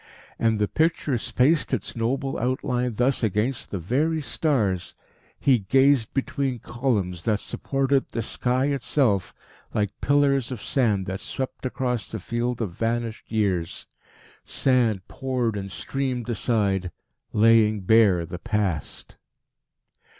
And 0.39 0.57
the 0.57 0.67
picture 0.67 1.15
spaced 1.19 1.75
its 1.75 1.95
noble 1.95 2.39
outline 2.39 2.95
thus 2.95 3.21
against 3.21 3.69
the 3.69 3.77
very 3.77 4.19
stars. 4.19 4.95
He 5.39 5.59
gazed 5.59 6.11
between 6.11 6.57
columns, 6.57 7.21
that 7.25 7.39
supported 7.39 8.09
the 8.09 8.23
sky 8.23 8.65
itself, 8.69 9.31
like 9.75 9.91
pillars 10.01 10.51
of 10.51 10.59
sand 10.59 11.05
that 11.05 11.19
swept 11.19 11.67
across 11.67 12.09
the 12.09 12.19
field 12.19 12.63
of 12.63 12.71
vanished 12.71 13.31
years. 13.31 13.85
Sand 14.43 15.07
poured 15.07 15.55
and 15.55 15.71
streamed 15.71 16.27
aside, 16.31 16.89
laying 17.31 17.81
bare 17.81 18.25
the 18.25 18.39
Past. 18.39 19.17